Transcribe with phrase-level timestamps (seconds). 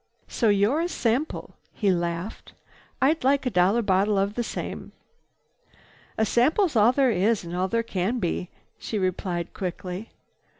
[0.27, 2.53] "So you're a sample." He laughed.
[2.99, 4.93] "I'd like a dollar bottle of the same."
[6.17, 10.09] "A sample's all there is and all there can be," she replied quickly.